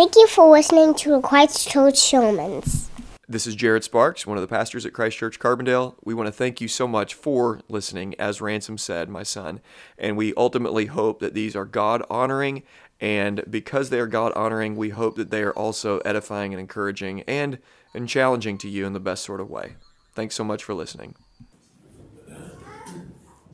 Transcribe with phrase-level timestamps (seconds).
[0.00, 2.88] Thank you for listening to Christ Church Sermons.
[3.28, 5.94] This is Jared Sparks, one of the pastors at Christ Church Carbondale.
[6.02, 9.60] We want to thank you so much for listening, as Ransom said, my son.
[9.98, 12.62] And we ultimately hope that these are God honoring.
[12.98, 17.20] And because they are God honoring, we hope that they are also edifying and encouraging
[17.24, 17.58] and,
[17.92, 19.74] and challenging to you in the best sort of way.
[20.14, 21.14] Thanks so much for listening.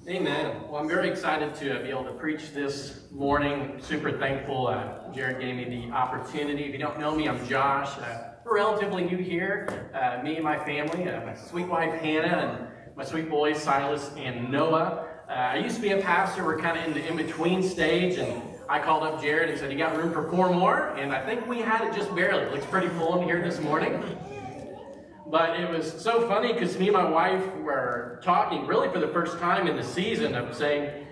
[0.09, 0.63] Amen.
[0.69, 3.81] Well, I'm very excited to be able to preach this morning.
[3.81, 4.69] Super thankful.
[4.69, 6.63] Uh, Jared gave me the opportunity.
[6.63, 7.89] If you don't know me, I'm Josh.
[7.99, 9.91] Uh, relatively new here.
[9.93, 14.13] Uh, me and my family, uh, my sweet wife Hannah, and my sweet boys Silas
[14.17, 15.09] and Noah.
[15.29, 16.45] Uh, I used to be a pastor.
[16.45, 19.73] We're kind of in the in between stage, and I called up Jared and said,
[19.73, 22.45] "You got room for four more?" And I think we had it just barely.
[22.45, 24.01] It looks pretty full in here this morning.
[25.29, 29.09] But it was so funny because me and my wife were talking really for the
[29.09, 31.07] first time in the season of saying,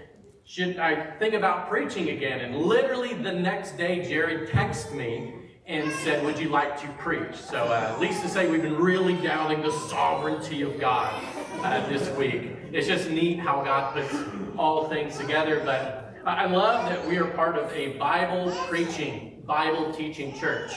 [0.47, 2.41] should I think about preaching again?
[2.41, 5.35] And literally the next day, Jared texted me
[5.67, 7.35] and said, Would you like to preach?
[7.35, 11.25] So, uh, at least to say we've been really doubting the sovereignty of God
[11.63, 12.51] uh, this week.
[12.73, 14.15] It's just neat how God puts
[14.59, 15.63] all things together.
[15.65, 20.73] But I love that we are part of a Bible preaching, Bible teaching church.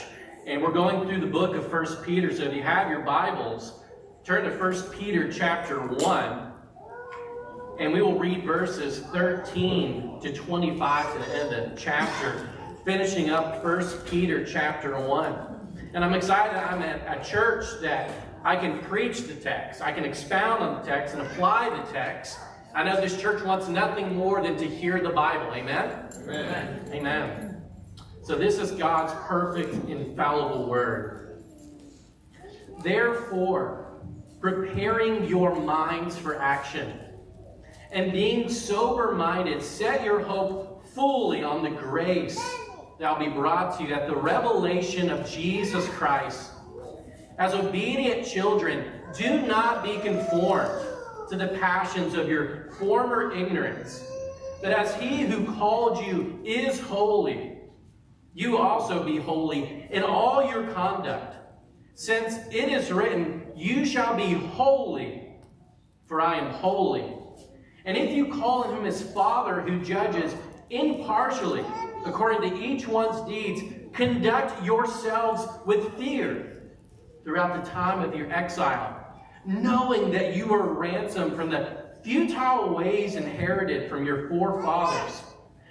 [0.48, 2.34] And we're going through the book of First Peter.
[2.34, 3.82] So, if you have your Bibles,
[4.24, 6.52] turn to First Peter chapter 1.
[7.78, 12.48] And we will read verses 13 to 25 to the end of the chapter
[12.82, 15.90] finishing up First Peter chapter 1.
[15.92, 18.10] And I'm excited that I'm at a church that
[18.42, 22.38] I can preach the text, I can expound on the text and apply the text.
[22.74, 25.52] I know this church wants nothing more than to hear the Bible.
[25.52, 26.08] Amen?
[26.26, 26.90] Amen.
[26.90, 27.47] Amen.
[28.28, 31.44] So this is God's perfect, infallible word.
[32.82, 34.02] Therefore,
[34.38, 37.00] preparing your minds for action
[37.90, 42.38] and being sober minded, set your hope fully on the grace
[43.00, 46.50] that will be brought to you at the revelation of Jesus Christ.
[47.38, 50.86] As obedient children, do not be conformed
[51.30, 54.04] to the passions of your former ignorance,
[54.60, 57.57] but as he who called you is holy,
[58.38, 61.34] you also be holy in all your conduct.
[61.96, 65.32] Since it is written, You shall be holy,
[66.06, 67.16] for I am holy.
[67.84, 70.36] And if you call him his Father who judges
[70.70, 71.64] impartially,
[72.06, 73.60] according to each one's deeds,
[73.92, 76.76] conduct yourselves with fear
[77.24, 79.04] throughout the time of your exile,
[79.44, 85.24] knowing that you were ransomed from the futile ways inherited from your forefathers,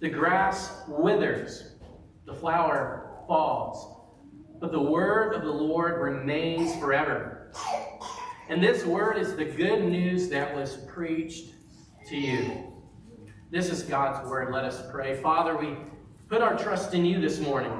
[0.00, 1.74] The grass withers,
[2.24, 3.98] the flower falls,
[4.58, 7.52] but the word of the Lord remains forever.
[8.48, 11.50] And this word is the good news that was preached
[12.08, 12.72] to you.
[13.50, 14.54] This is God's word.
[14.54, 15.20] Let us pray.
[15.20, 15.76] Father, we
[16.30, 17.70] put our trust in you this morning.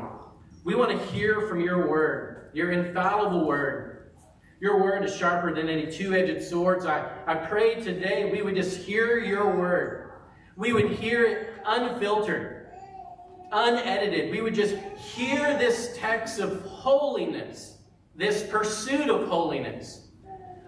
[0.62, 4.12] We want to hear from your word, your infallible word.
[4.60, 6.84] Your word is sharper than any two edged swords.
[6.84, 10.09] I, I pray today we would just hear your word.
[10.60, 12.66] We would hear it unfiltered,
[13.50, 14.30] unedited.
[14.30, 17.78] We would just hear this text of holiness,
[18.14, 20.08] this pursuit of holiness.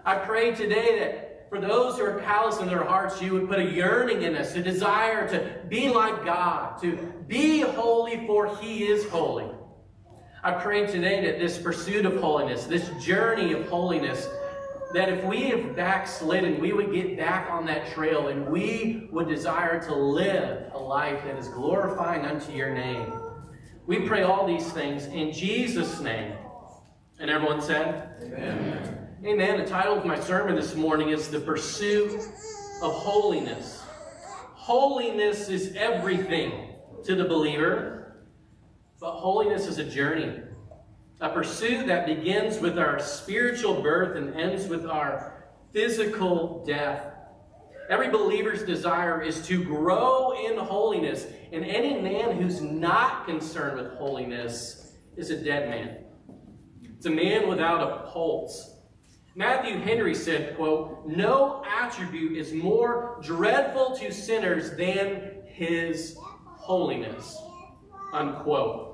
[0.03, 3.59] I pray today that for those who are callous in their hearts, you would put
[3.59, 8.85] a yearning in us, a desire to be like God, to be holy, for He
[8.87, 9.45] is holy.
[10.43, 14.27] I pray today that this pursuit of holiness, this journey of holiness,
[14.93, 19.27] that if we have backslidden, we would get back on that trail and we would
[19.27, 23.11] desire to live a life that is glorifying unto your name.
[23.87, 26.33] We pray all these things in Jesus' name.
[27.19, 29.07] And everyone said, Amen.
[29.25, 29.57] Amen.
[29.57, 32.19] The title of my sermon this morning is The Pursuit
[32.81, 33.81] of Holiness.
[34.53, 38.25] Holiness is everything to the believer,
[38.99, 40.39] but holiness is a journey,
[41.23, 47.13] A pursuit that begins with our spiritual birth and ends with our physical death.
[47.89, 53.93] Every believer's desire is to grow in holiness, and any man who's not concerned with
[53.93, 56.03] holiness is a dead man.
[56.97, 58.81] It's a man without a pulse.
[59.33, 66.17] Matthew Henry said, quote, No attribute is more dreadful to sinners than his
[66.57, 67.37] holiness,
[68.11, 68.92] unquote.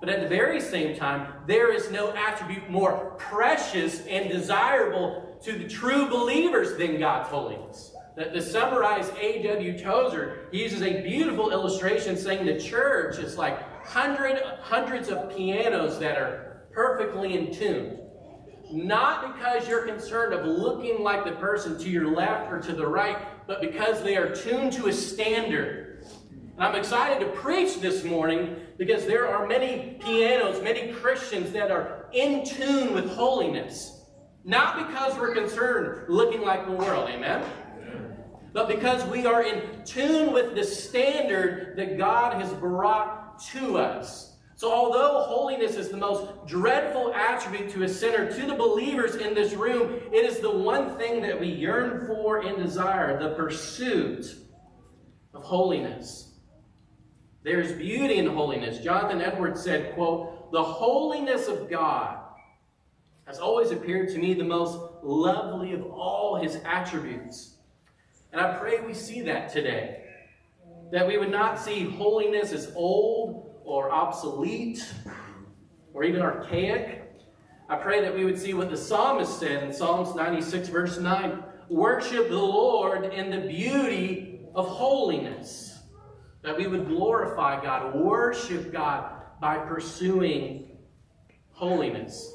[0.00, 5.52] But at the very same time, there is no attribute more precious and desirable to
[5.52, 7.92] the true believers than God's holiness.
[8.16, 9.78] That to summarize A.W.
[9.78, 15.98] Tozer, he uses a beautiful illustration saying the church is like hundred, hundreds of pianos
[15.98, 17.98] that are perfectly in tune.
[18.70, 22.86] Not because you're concerned of looking like the person to your left or to the
[22.86, 23.16] right,
[23.46, 25.87] but because they are tuned to a standard.
[26.60, 32.06] I'm excited to preach this morning because there are many pianos, many Christians that are
[32.12, 34.02] in tune with holiness.
[34.42, 37.44] Not because we're concerned looking like the world, amen?
[38.52, 44.36] But because we are in tune with the standard that God has brought to us.
[44.56, 49.32] So, although holiness is the most dreadful attribute to a sinner, to the believers in
[49.32, 54.26] this room, it is the one thing that we yearn for and desire the pursuit
[55.32, 56.27] of holiness.
[57.48, 58.76] There's beauty in holiness.
[58.76, 62.18] Jonathan Edwards said, quote, The holiness of God
[63.26, 67.54] has always appeared to me the most lovely of all his attributes.
[68.32, 70.04] And I pray we see that today.
[70.92, 74.86] That we would not see holiness as old or obsolete
[75.94, 77.10] or even archaic.
[77.70, 81.42] I pray that we would see what the psalmist said in Psalms 96, verse 9
[81.70, 85.67] Worship the Lord in the beauty of holiness.
[86.48, 90.78] That we would glorify God, worship God by pursuing
[91.50, 92.32] holiness.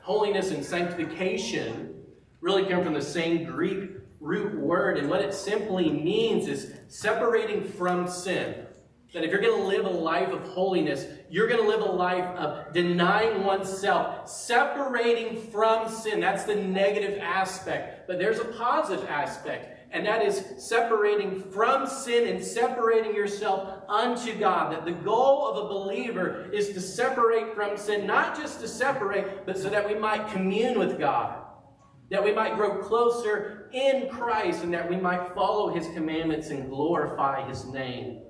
[0.00, 1.96] Holiness and sanctification
[2.40, 3.90] really come from the same Greek
[4.20, 8.54] root word, and what it simply means is separating from sin.
[9.12, 11.92] That if you're going to live a life of holiness, you're going to live a
[11.92, 16.20] life of denying oneself, separating from sin.
[16.20, 18.06] That's the negative aspect.
[18.06, 24.38] But there's a positive aspect, and that is separating from sin and separating yourself unto
[24.38, 24.72] God.
[24.72, 29.46] That the goal of a believer is to separate from sin, not just to separate,
[29.46, 31.42] but so that we might commune with God.
[32.10, 36.68] That we might grow closer in Christ and that we might follow his commandments and
[36.68, 38.22] glorify his name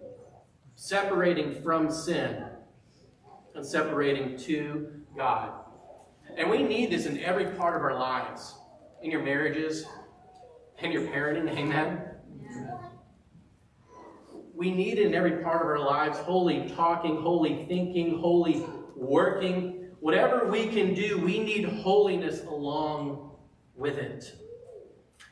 [0.80, 2.42] separating from sin
[3.54, 5.52] and separating to God.
[6.38, 8.54] And we need this in every part of our lives,
[9.02, 9.84] in your marriages,
[10.82, 12.02] in your parenting, amen?
[14.54, 18.64] We need in every part of our lives holy talking, holy thinking, holy
[18.96, 19.88] working.
[20.00, 23.30] Whatever we can do, we need holiness along
[23.74, 24.34] with it.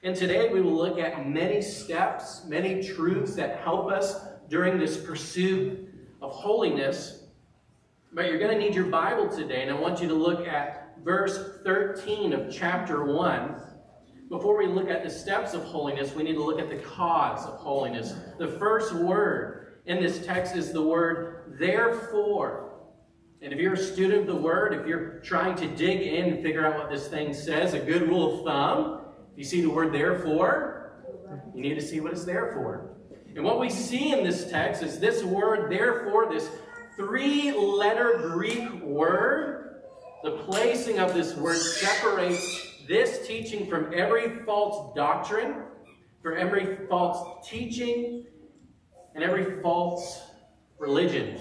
[0.03, 4.97] And today we will look at many steps, many truths that help us during this
[4.97, 5.89] pursuit
[6.23, 7.25] of holiness.
[8.12, 10.97] But you're going to need your Bible today, and I want you to look at
[11.05, 13.61] verse 13 of chapter 1.
[14.29, 17.47] Before we look at the steps of holiness, we need to look at the cause
[17.47, 18.13] of holiness.
[18.39, 22.75] The first word in this text is the word therefore.
[23.41, 26.43] And if you're a student of the word, if you're trying to dig in and
[26.43, 29.00] figure out what this thing says, a good rule of thumb,
[29.33, 30.93] if you see the word therefore,
[31.55, 32.97] you need to see what it's there for.
[33.35, 36.50] And what we see in this text is this word, therefore, this
[36.97, 39.83] three letter Greek word,
[40.23, 45.62] the placing of this word separates this teaching from every false doctrine,
[46.23, 48.25] from every false teaching,
[49.14, 50.23] and every false
[50.78, 51.38] religion.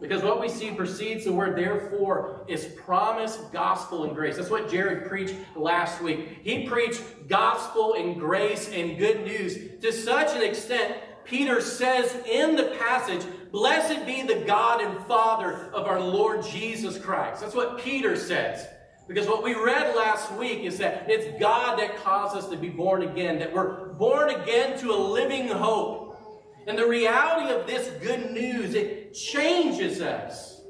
[0.00, 4.36] Because what we see precedes the word therefore is promise, gospel, and grace.
[4.36, 6.40] That's what Jared preached last week.
[6.42, 12.56] He preached gospel and grace and good news to such an extent Peter says in
[12.56, 17.40] the passage, Blessed be the God and Father of our Lord Jesus Christ.
[17.40, 18.68] That's what Peter says.
[19.08, 22.68] Because what we read last week is that it's God that caused us to be
[22.68, 26.18] born again, that we're born again to a living hope.
[26.66, 30.60] And the reality of this good news, it changes us.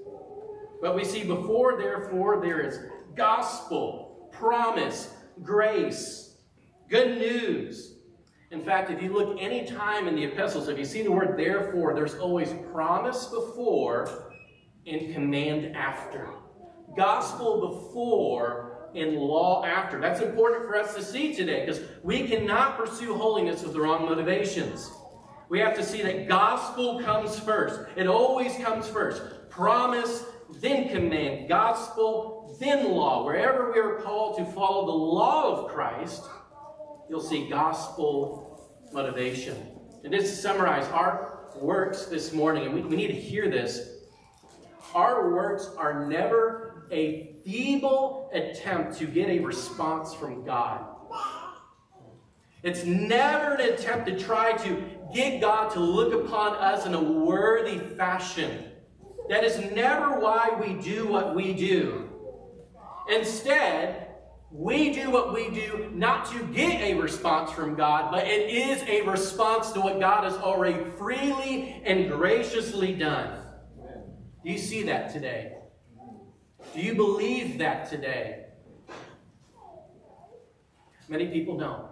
[0.82, 2.78] But we see before, therefore, there is
[3.14, 6.36] gospel, promise, grace,
[6.90, 7.94] good news.
[8.50, 11.38] In fact, if you look any time in the epistles, if you see the word
[11.38, 14.32] therefore, there's always promise before
[14.86, 16.28] and command after.
[16.96, 20.00] Gospel before and law after.
[20.00, 24.06] That's important for us to see today because we cannot pursue holiness with the wrong
[24.06, 24.90] motivations.
[25.48, 27.80] We have to see that gospel comes first.
[27.96, 29.22] It always comes first.
[29.50, 30.24] Promise
[30.60, 33.24] then command, gospel, then law.
[33.24, 36.22] Wherever we are called to follow the law of Christ,
[37.08, 39.56] you'll see gospel motivation.
[40.04, 43.92] And just to summarize our works this morning, and we, we need to hear this
[44.94, 50.84] our works are never a feeble attempt to get a response from God.
[52.62, 54.82] It's never an attempt to try to
[55.14, 58.72] get God to look upon us in a worthy fashion.
[59.28, 62.08] That is never why we do what we do.
[63.08, 64.08] Instead,
[64.50, 68.82] we do what we do not to get a response from God, but it is
[68.88, 73.42] a response to what God has already freely and graciously done.
[74.44, 75.56] Do you see that today?
[76.76, 78.44] Do you believe that today?
[81.08, 81.86] Many people don't.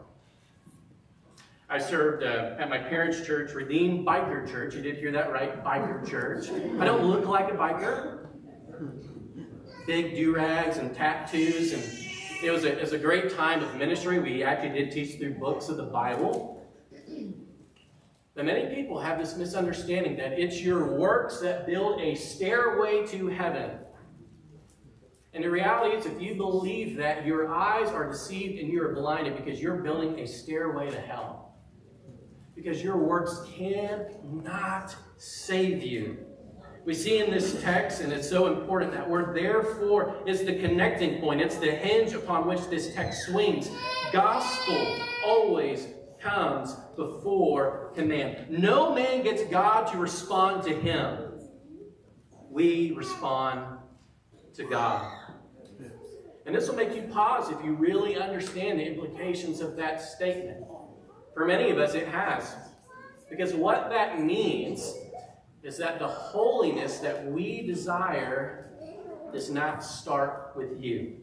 [1.71, 4.75] I served uh, at my parents' church, Redeemed Biker Church.
[4.75, 6.51] You did hear that right, Biker Church.
[6.79, 8.27] I don't look like a biker.
[9.87, 11.83] Big do rags and tattoos, and
[12.45, 14.19] it was, a, it was a great time of ministry.
[14.19, 16.63] We actually did teach through books of the Bible.
[18.35, 23.29] But many people have this misunderstanding that it's your works that build a stairway to
[23.29, 23.79] heaven.
[25.35, 28.95] And the reality is, if you believe that, your eyes are deceived and you are
[28.95, 31.45] blinded because you're building a stairway to hell
[32.55, 36.19] because your works cannot save you.
[36.85, 41.21] We see in this text, and it's so important, that word therefore is the connecting
[41.21, 41.41] point.
[41.41, 43.71] It's the hinge upon which this text swings.
[44.13, 45.89] Gospel always
[46.21, 48.51] comes before command.
[48.51, 51.33] No man gets God to respond to him.
[52.51, 53.79] We respond
[54.55, 55.11] to God.
[56.47, 60.65] And this will make you pause if you really understand the implications of that statement.
[61.33, 62.55] For many of us, it has.
[63.31, 64.95] Because what that means
[65.63, 68.71] is that the holiness that we desire
[69.33, 71.17] does not start with you.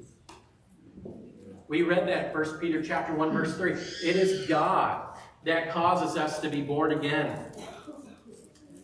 [1.67, 3.71] We read that 1 Peter chapter 1 verse 3.
[3.71, 7.45] It is God that causes us to be born again.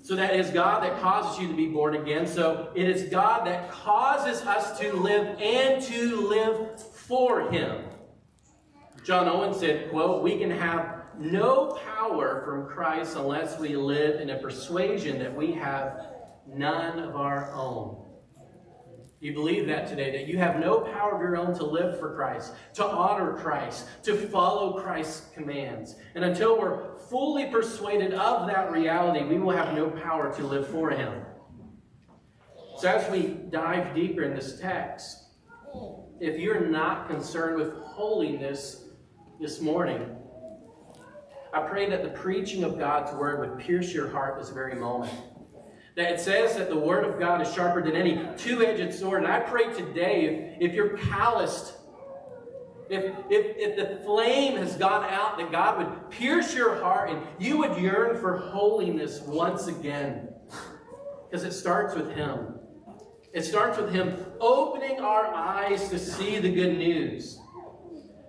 [0.08, 2.26] So that is God that causes you to be born again.
[2.26, 7.84] So it is God that causes us to live and to live for him.
[9.04, 14.30] John Owen said, quote, we can have no power from Christ unless we live in
[14.30, 16.08] a persuasion that we have
[16.48, 18.07] none of our own.
[19.20, 22.16] You believe that today, that you have no power of your own to live for
[22.16, 25.96] Christ, to honor Christ, to follow Christ's commands.
[26.14, 30.68] And until we're fully persuaded of that reality, we will have no power to live
[30.68, 31.24] for Him.
[32.78, 35.30] So, as we dive deeper in this text,
[36.20, 38.86] if you're not concerned with holiness
[39.40, 40.16] this morning,
[41.52, 45.14] I pray that the preaching of God's word would pierce your heart this very moment.
[45.98, 49.24] That it says that the word of God is sharper than any two-edged sword.
[49.24, 51.74] And I pray today, if, if you're calloused,
[52.90, 57.22] if, if, if the flame has gone out, that God would pierce your heart and
[57.40, 60.30] you would yearn for holiness once again.
[61.30, 62.60] Because it starts with Him.
[63.34, 67.40] It starts with Him opening our eyes to see the good news.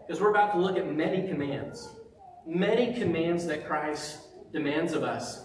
[0.04, 1.94] Because we're about to look at many commands
[2.48, 4.18] many commands that Christ
[4.52, 5.44] demands of us.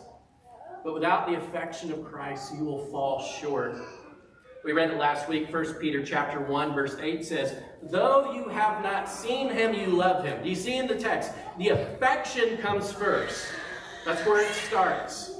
[0.83, 3.77] But without the affection of Christ, you will fall short.
[4.65, 8.81] We read it last week, 1 Peter chapter 1, verse 8 says, Though you have
[8.83, 10.41] not seen him, you love him.
[10.43, 11.31] Do you see in the text?
[11.57, 13.45] The affection comes first.
[14.05, 15.31] That's where it starts.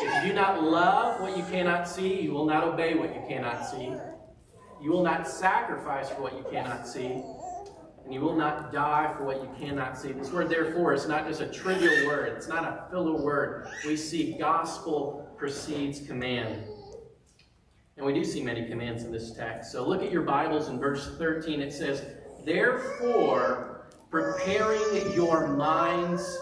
[0.00, 3.22] If you do not love what you cannot see, you will not obey what you
[3.28, 3.92] cannot see.
[4.82, 7.22] You will not sacrifice for what you cannot see
[8.04, 10.12] and you will not die for what you cannot see.
[10.12, 13.68] This word, therefore, is not just a trivial word, it's not a filler word.
[13.86, 16.64] We see gospel precedes command.
[17.96, 19.72] And we do see many commands in this text.
[19.72, 21.60] So look at your Bibles in verse 13.
[21.60, 22.04] It says,
[22.44, 26.38] Therefore, preparing your minds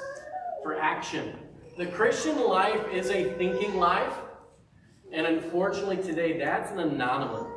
[0.63, 1.37] for action.
[1.77, 4.15] The Christian life is a thinking life.
[5.13, 7.52] And unfortunately, today, that's an anomaly.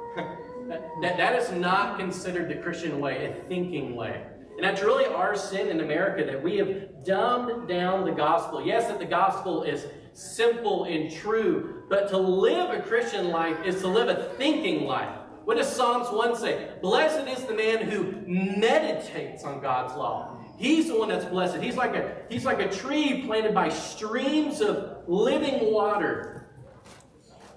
[0.68, 4.26] That, that is not considered the Christian way, a thinking way.
[4.56, 8.66] And that's really our sin in America that we have dumbed down the gospel.
[8.66, 13.82] Yes, that the gospel is simple and true, but to live a Christian life is
[13.82, 15.20] to live a thinking life.
[15.44, 16.70] What does Psalms 1 say?
[16.82, 20.38] Blessed is the man who meditates on God's law.
[20.58, 21.62] He's the one that's blessed.
[21.62, 26.45] He's like a, he's like a tree planted by streams of living water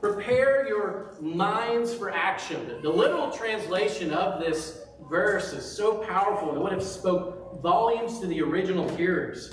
[0.01, 2.81] Prepare your minds for action.
[2.83, 8.27] The literal translation of this verse is so powerful, it would have spoke volumes to
[8.27, 9.53] the original hearers.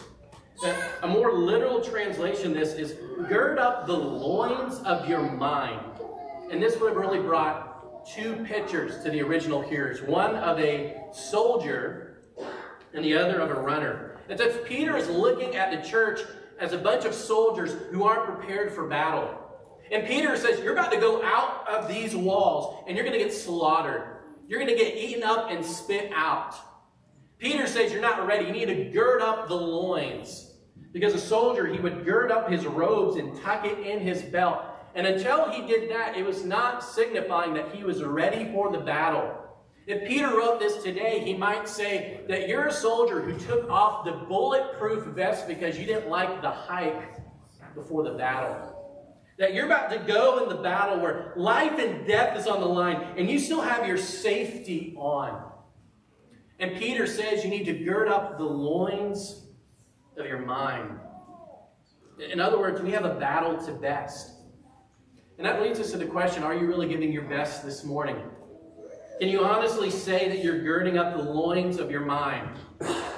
[1.01, 2.93] A more literal translation this is
[3.27, 5.81] gird up the loins of your mind.
[6.51, 10.95] And this would have really brought two pictures to the original hearers one of a
[11.11, 12.21] soldier
[12.93, 14.17] and the other of a runner.
[14.29, 16.21] As Peter is looking at the church
[16.59, 19.44] as a bunch of soldiers who aren't prepared for battle.
[19.91, 23.23] And Peter says, You're about to go out of these walls and you're going to
[23.23, 24.17] get slaughtered.
[24.47, 26.55] You're going to get eaten up and spit out.
[27.37, 28.45] Peter says, You're not ready.
[28.45, 30.53] You need to gird up the loins.
[30.91, 34.63] Because a soldier, he would gird up his robes and tuck it in his belt.
[34.95, 38.79] And until he did that, it was not signifying that he was ready for the
[38.79, 39.35] battle.
[39.87, 44.05] If Peter wrote this today, he might say that you're a soldier who took off
[44.05, 47.19] the bulletproof vest because you didn't like the hike
[47.75, 48.74] before the battle.
[49.37, 52.67] That you're about to go in the battle where life and death is on the
[52.67, 55.51] line and you still have your safety on.
[56.59, 59.47] And Peter says you need to gird up the loins
[60.17, 60.99] of your mind.
[62.31, 64.31] In other words, we have a battle to best.
[65.37, 68.17] And that leads us to the question are you really giving your best this morning?
[69.19, 72.57] Can you honestly say that you're girding up the loins of your mind?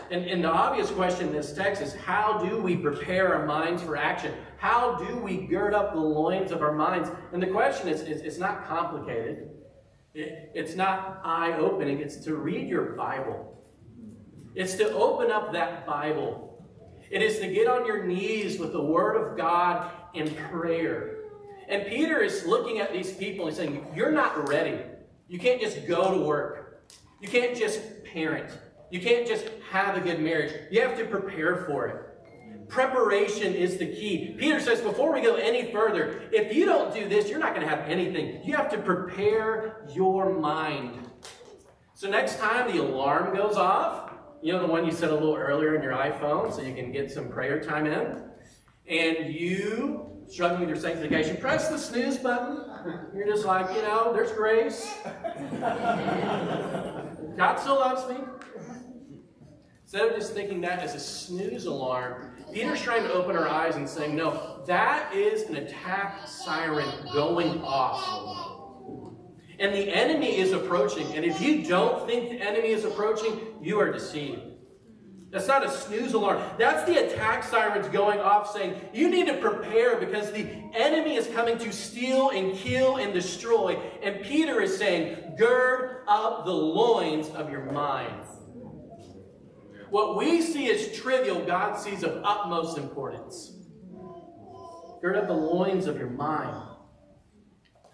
[0.09, 3.81] And, and, the obvious question in this text is how do we prepare our minds
[3.81, 4.33] for action?
[4.57, 7.09] How do we gird up the loins of our minds?
[7.33, 9.49] And the question is, is it's not complicated.
[10.13, 11.99] It, it's not eye opening.
[11.99, 13.61] It's to read your Bible.
[14.55, 16.65] It's to open up that Bible.
[17.09, 21.17] It is to get on your knees with the Word of God in prayer.
[21.67, 24.79] And Peter is looking at these people and saying, You're not ready.
[25.27, 26.87] You can't just go to work.
[27.19, 28.49] You can't just parent.
[28.89, 30.53] You can't just have a good marriage.
[30.71, 32.03] You have to prepare for it.
[32.69, 34.35] Preparation is the key.
[34.37, 37.65] Peter says, before we go any further, if you don't do this, you're not going
[37.65, 38.41] to have anything.
[38.43, 41.09] You have to prepare your mind.
[41.93, 45.35] So next time the alarm goes off, you know the one you set a little
[45.35, 48.21] earlier in your iPhone so you can get some prayer time in,
[48.87, 52.65] and you struggling with your sanctification, press the snooze button.
[53.15, 54.93] You're just like, you know, there's grace.
[57.37, 58.17] God still loves me.
[59.87, 63.77] Instead of just thinking that as a snooze alarm, Peter's trying to open our eyes
[63.77, 69.15] and saying, no, that is an attack siren going off.
[69.59, 71.07] And the enemy is approaching.
[71.15, 74.41] And if you don't think the enemy is approaching, you are deceived.
[75.29, 76.43] That's not a snooze alarm.
[76.59, 81.27] That's the attack sirens going off saying, you need to prepare because the enemy is
[81.27, 83.79] coming to steal and kill and destroy.
[84.03, 88.25] And Peter is saying, gird up the loins of your mind.
[89.89, 93.53] What we see as trivial, God sees of utmost importance.
[95.01, 96.63] Gird up the loins of your mind.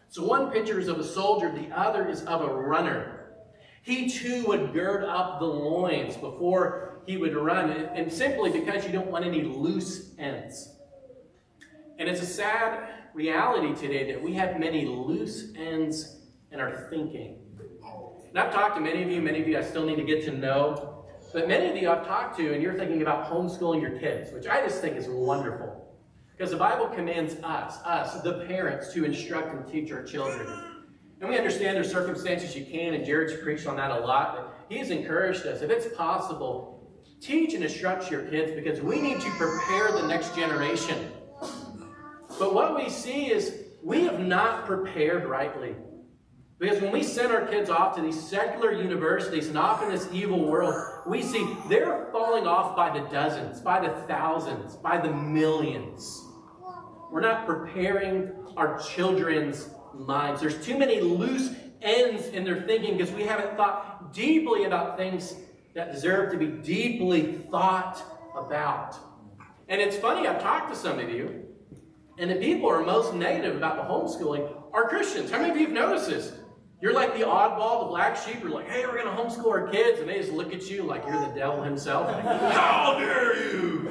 [0.10, 3.36] So one picture is of a soldier, the other is of a runner.
[3.82, 8.92] He too would gird up the loins before he would run, and simply because you
[8.92, 10.76] don't want any loose ends.
[12.00, 17.40] And it's a sad reality today that we have many loose ends in our thinking.
[18.30, 20.24] And I've talked to many of you, many of you I still need to get
[20.26, 20.93] to know,
[21.34, 24.48] but many of you I've talked to, and you're thinking about homeschooling your kids, which
[24.48, 25.80] I just think is wonderful.
[26.32, 30.48] Because the Bible commands us, us, the parents, to instruct and teach our children.
[31.20, 34.36] And we understand there's circumstances you can, and Jared's preached on that a lot.
[34.36, 36.74] But he's encouraged us, if it's possible,
[37.24, 41.10] Teach and instruct your kids because we need to prepare the next generation.
[42.38, 45.74] But what we see is we have not prepared rightly.
[46.60, 50.08] Because when we send our kids off to these secular universities and off in this
[50.14, 55.12] evil world, we see they're falling off by the dozens, by the thousands, by the
[55.12, 56.26] millions.
[57.12, 60.42] We're not preparing our children's minds.
[60.42, 65.36] There's too many loose ends in their thinking because we haven't thought deeply about things
[65.76, 68.02] that deserve to be deeply thought
[68.38, 68.96] about.
[69.68, 71.46] And it's funny, I've talked to some of you,
[72.18, 75.32] and the people who are most negative about the homeschooling are Christians.
[75.32, 76.34] How many of you have noticed this?
[76.84, 78.42] You're like the oddball, the black sheep.
[78.42, 80.02] You're like, hey, we're going to homeschool our kids.
[80.02, 82.12] And they just look at you like you're the devil himself.
[82.22, 83.88] How dare you?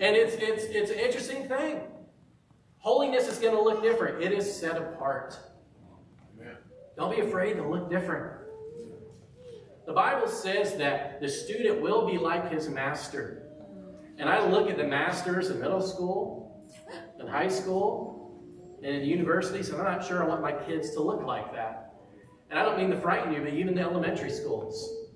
[0.00, 1.82] and it's, it's, it's an interesting thing.
[2.78, 4.24] Holiness is going to look different.
[4.24, 5.38] It is set apart.
[6.96, 8.32] Don't be afraid to look different.
[9.84, 13.42] The Bible says that the student will be like his master.
[14.16, 16.66] And I look at the masters in middle school,
[17.20, 18.19] in high school,
[18.82, 21.94] and in universities, and I'm not sure I want my kids to look like that.
[22.50, 25.08] And I don't mean to frighten you, but even the elementary schools,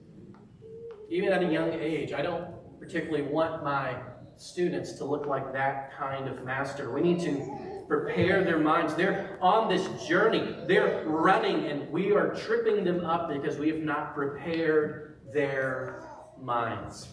[1.09, 2.47] even at a young age, I don't
[2.79, 3.97] particularly want my
[4.37, 6.93] students to look like that kind of master.
[6.93, 8.95] We need to prepare their minds.
[8.95, 10.57] They're on this journey.
[10.67, 16.09] They're running, and we are tripping them up because we have not prepared their
[16.41, 17.09] minds.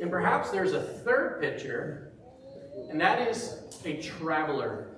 [0.00, 2.12] And perhaps there's a third picture,
[2.90, 4.91] and that is a traveler.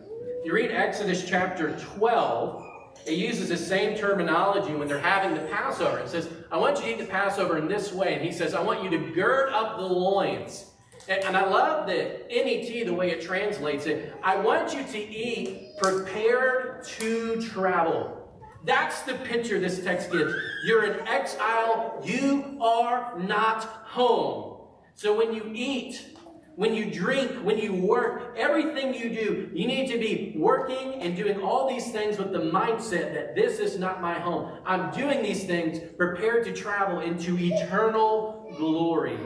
[0.45, 2.67] If you read Exodus chapter 12,
[3.07, 6.01] it uses the same terminology when they're having the Passover.
[6.01, 8.13] It says, I want you to eat the Passover in this way.
[8.13, 10.73] And he says, I want you to gird up the loins.
[11.09, 14.13] And, and I love the NET, the way it translates it.
[14.23, 18.31] I want you to eat prepared to travel.
[18.67, 20.35] That's the picture this text gives.
[20.67, 22.03] You're in exile.
[22.05, 24.59] You are not home.
[24.95, 26.14] So when you eat,
[26.57, 31.17] when you drink, when you work, everything you do, you need to be working and
[31.17, 34.59] doing all these things with the mindset that this is not my home.
[34.65, 39.19] I'm doing these things prepared to travel into eternal glory.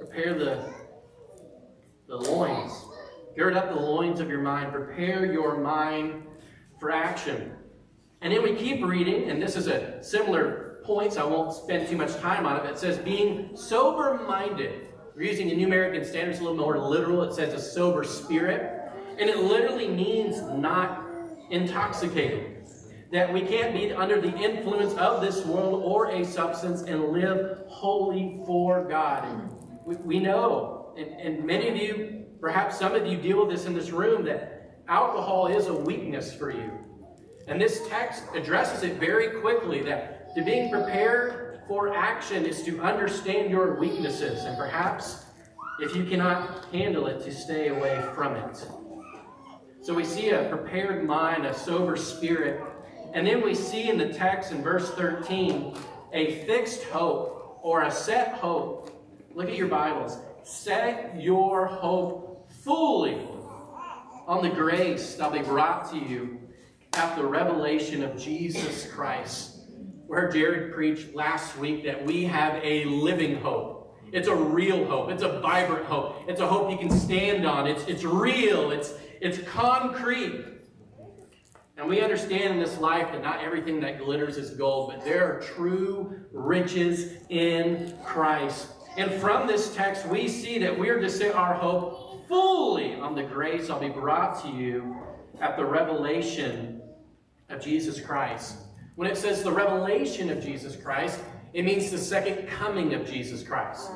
[0.00, 0.74] Prepare the,
[2.08, 2.72] the loins.
[3.34, 4.70] Gird up the loins of your mind.
[4.72, 6.24] Prepare your mind
[6.78, 7.52] for action.
[8.20, 11.88] And then we keep reading, and this is a similar point, so I won't spend
[11.88, 12.68] too much time on it.
[12.68, 14.91] It says, being sober minded.
[15.14, 17.22] We're using the New American Standards a little more literal.
[17.22, 18.80] It says a sober spirit.
[19.18, 21.06] And it literally means not
[21.50, 22.66] intoxicated.
[23.12, 27.58] That we can't be under the influence of this world or a substance and live
[27.68, 29.50] wholly for God.
[29.84, 33.66] We, we know, and, and many of you, perhaps some of you deal with this
[33.66, 36.72] in this room, that alcohol is a weakness for you.
[37.48, 42.80] And this text addresses it very quickly that to being prepared for action is to
[42.80, 45.24] understand your weaknesses and perhaps
[45.80, 48.66] if you cannot handle it to stay away from it.
[49.82, 52.62] So we see a prepared mind, a sober spirit,
[53.14, 55.76] and then we see in the text in verse 13
[56.12, 58.90] a fixed hope or a set hope.
[59.34, 60.18] Look at your Bibles.
[60.44, 63.26] Set your hope fully
[64.26, 66.38] on the grace that'll be brought to you
[66.94, 69.51] at the revelation of Jesus Christ.
[70.12, 73.98] Where Jared preached last week that we have a living hope.
[74.12, 75.10] It's a real hope.
[75.10, 76.28] It's a vibrant hope.
[76.28, 77.66] It's a hope you can stand on.
[77.66, 78.72] It's, it's real.
[78.72, 80.44] It's, it's concrete.
[81.78, 85.24] And we understand in this life that not everything that glitters is gold, but there
[85.24, 88.68] are true riches in Christ.
[88.98, 93.22] And from this text, we see that we're to set our hope fully on the
[93.22, 94.94] grace I'll be brought to you
[95.40, 96.82] at the revelation
[97.48, 98.58] of Jesus Christ.
[98.94, 101.18] When it says the revelation of Jesus Christ,
[101.54, 103.90] it means the second coming of Jesus Christ.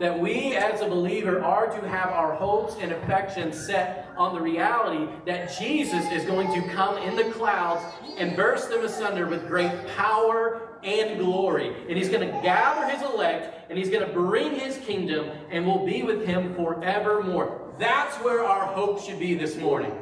[0.00, 4.40] That we as a believer are to have our hopes and affections set on the
[4.40, 7.84] reality that Jesus is going to come in the clouds
[8.18, 11.72] and burst them asunder with great power and glory.
[11.88, 15.64] And he's going to gather his elect and he's going to bring his kingdom and
[15.64, 17.72] we'll be with him forevermore.
[17.78, 19.92] That's where our hope should be this morning.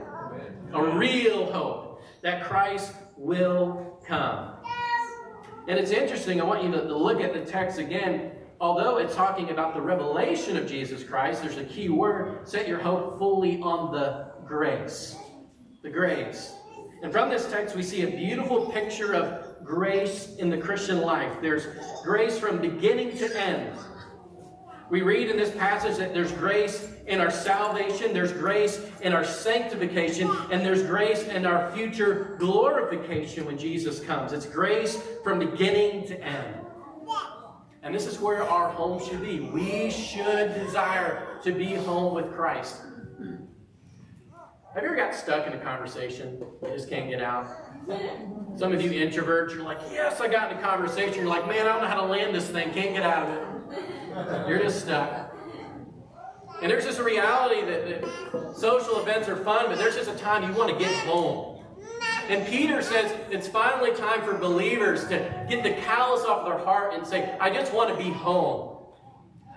[0.72, 4.54] A real hope that Christ will come.
[5.68, 8.33] And it's interesting, I want you to, look at the text again.
[8.61, 12.78] Although it's talking about the revelation of Jesus Christ, there's a key word set your
[12.78, 15.16] hope fully on the grace.
[15.83, 16.54] The grace.
[17.02, 21.33] And from this text, we see a beautiful picture of grace in the Christian life.
[21.40, 21.66] There's
[22.02, 23.78] grace from beginning to end.
[24.90, 29.24] We read in this passage that there's grace in our salvation, there's grace in our
[29.24, 34.33] sanctification, and there's grace in our future glorification when Jesus comes.
[34.33, 36.57] It's grace from beginning to end.
[37.83, 39.40] And this is where our home should be.
[39.40, 42.83] We should desire to be home with Christ.
[44.74, 46.42] Have you ever got stuck in a conversation?
[46.62, 47.46] You just can't get out.
[48.57, 51.14] Some of you introverts, you're like, yes, I got in a conversation.
[51.14, 52.72] You're like, man, I don't know how to land this thing.
[52.72, 53.35] Can't get out of
[53.72, 53.85] it.
[54.49, 55.37] You're just stuck.
[56.62, 60.16] And there's just a reality that, that social events are fun, but there's just a
[60.16, 61.64] time you want to get home.
[62.29, 66.94] And Peter says it's finally time for believers to get the callous off their heart
[66.94, 68.77] and say, I just want to be home.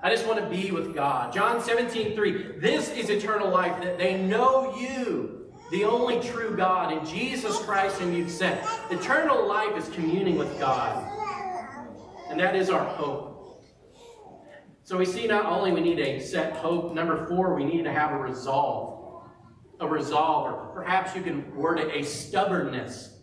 [0.01, 1.33] I just want to be with God.
[1.33, 2.59] John 17, 3.
[2.59, 7.99] This is eternal life, that they know you, the only true God, and Jesus Christ
[7.99, 8.59] whom you've sent.
[8.91, 11.09] Eternal life is communing with God.
[12.29, 13.32] And that is our hope.
[14.85, 17.91] So we see not only we need a set hope, number four, we need to
[17.91, 19.23] have a resolve.
[19.79, 23.21] A resolve, or perhaps you can word it a stubbornness.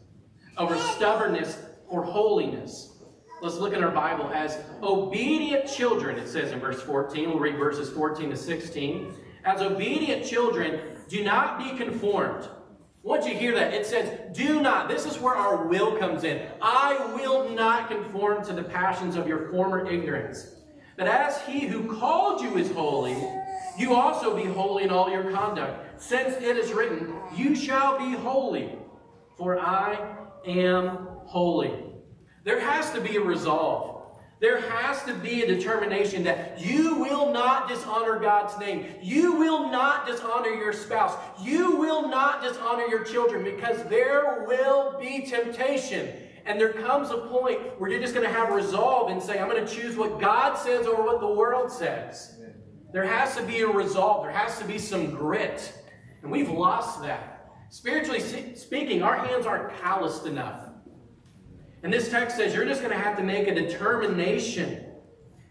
[0.56, 2.98] A stubbornness or holiness.
[3.42, 7.28] Let's look in our Bible as obedient children, it says in verse 14.
[7.28, 9.14] We'll read verses 14 to 16.
[9.44, 12.48] As obedient children, do not be conformed.
[13.02, 14.88] Once you hear that, it says, do not.
[14.88, 16.46] This is where our will comes in.
[16.60, 20.59] I will not conform to the passions of your former ignorance
[21.00, 23.16] that as he who called you is holy,
[23.78, 26.02] you also be holy in all your conduct.
[26.02, 28.76] Since it is written, You shall be holy,
[29.38, 29.98] for I
[30.46, 30.88] am
[31.24, 31.72] holy.
[32.44, 34.02] There has to be a resolve.
[34.40, 38.84] There has to be a determination that you will not dishonor God's name.
[39.00, 41.16] You will not dishonor your spouse.
[41.40, 46.10] You will not dishonor your children because there will be temptation.
[46.46, 49.48] And there comes a point where you're just going to have resolve and say, I'm
[49.48, 52.36] going to choose what God says over what the world says.
[52.92, 54.24] There has to be a resolve.
[54.24, 55.72] There has to be some grit.
[56.22, 57.48] And we've lost that.
[57.70, 58.20] Spiritually
[58.56, 60.70] speaking, our hands aren't calloused enough.
[61.82, 64.86] And this text says you're just going to have to make a determination.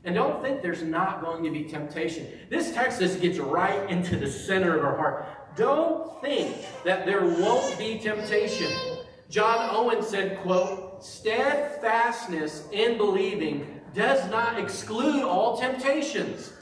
[0.03, 2.27] And don't think there's not going to be temptation.
[2.49, 5.55] This text just gets right into the center of our heart.
[5.55, 8.98] Don't think that there won't be temptation.
[9.29, 16.53] John Owen said, quote, steadfastness in believing does not exclude all temptations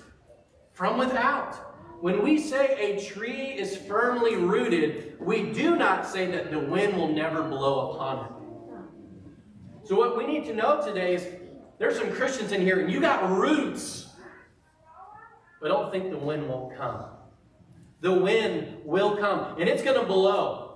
[0.73, 1.55] from without.
[2.01, 6.95] When we say a tree is firmly rooted, we do not say that the wind
[6.95, 8.31] will never blow upon it.
[9.87, 11.25] So, what we need to know today is
[11.79, 14.09] there's some Christians in here, and you got roots,
[15.61, 17.05] but don't think the wind won't come.
[18.01, 20.66] The wind will come, and it's going to blow.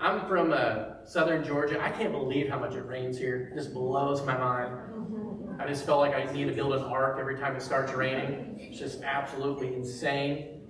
[0.00, 1.82] I'm from uh, southern Georgia.
[1.82, 3.50] I can't believe how much it rains here.
[3.52, 4.78] It just blows my mind.
[5.58, 8.58] I just felt like I need to build an ark every time it starts raining.
[8.60, 10.60] It's just absolutely insane.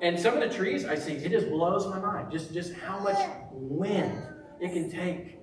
[0.00, 2.32] And some of the trees I see, it just blows my mind.
[2.32, 3.18] Just, just how much
[3.52, 4.20] wind
[4.60, 5.38] it can take.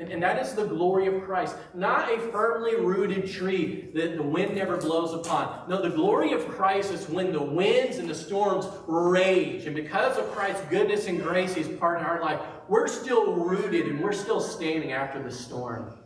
[0.00, 1.56] And, and that is the glory of Christ.
[1.74, 5.68] Not a firmly rooted tree that the wind never blows upon.
[5.68, 9.66] No, the glory of Christ is when the winds and the storms rage.
[9.66, 13.88] And because of Christ's goodness and grace, He's part of our life, we're still rooted
[13.88, 15.98] and we're still standing after the storm.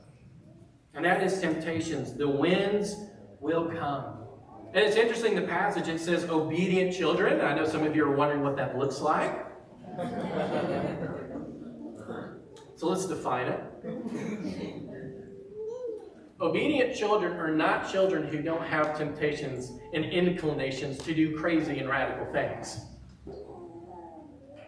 [0.92, 2.14] And that is temptations.
[2.14, 2.96] The winds
[3.38, 4.26] will come.
[4.74, 7.40] And it's interesting, the passage, it says obedient children.
[7.40, 9.46] I know some of you are wondering what that looks like.
[12.76, 13.60] so let's define it.
[16.40, 21.88] Obedient children are not children who don't have temptations and inclinations to do crazy and
[21.88, 22.80] radical things.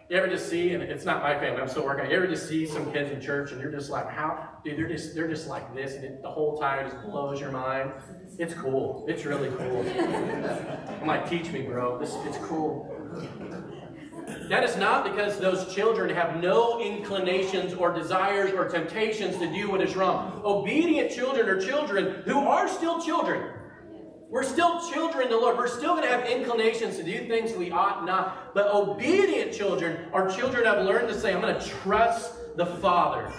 [0.09, 2.09] You ever just see, and it's not my family, I'm still working.
[2.09, 4.87] You ever just see some kids in church and you're just like, how, dude, they're
[4.87, 7.91] just they're just like this, and it, the whole time just blows your mind.
[8.39, 9.05] It's cool.
[9.09, 9.85] It's really cool.
[11.01, 11.99] I'm like, teach me, bro.
[11.99, 12.89] This it's cool.
[14.27, 19.69] That is not because those children have no inclinations or desires or temptations to do
[19.69, 20.41] what is wrong.
[20.43, 23.53] Obedient children are children who are still children.
[24.29, 25.57] We're still children in the Lord.
[25.57, 28.53] We're still going to have inclinations to do things we ought not.
[28.53, 33.31] But obedient children are children have learned to say, I'm going to trust the Father.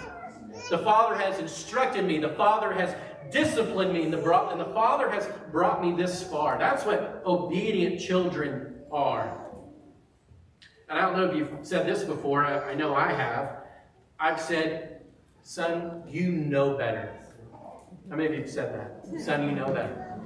[0.71, 2.17] The Father has instructed me.
[2.17, 2.95] The Father has
[3.31, 4.03] disciplined me.
[4.03, 6.57] And the, and the Father has brought me this far.
[6.57, 9.48] That's what obedient children are.
[10.89, 12.43] And I don't know if you've said this before.
[12.43, 13.57] I, I know I have.
[14.19, 15.03] I've said,
[15.43, 17.13] son, you know better.
[18.09, 19.21] How many of you have said that?
[19.21, 20.19] Son, you know better.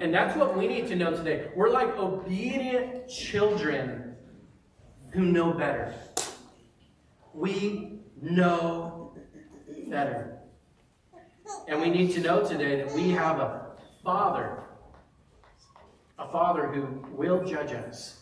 [0.00, 1.50] And that's what we need to know today.
[1.54, 4.16] We're like obedient children
[5.10, 5.94] who know better.
[7.32, 9.16] We know
[9.88, 10.38] better.
[11.68, 14.64] And we need to know today that we have a Father,
[16.18, 18.21] a Father who will judge us.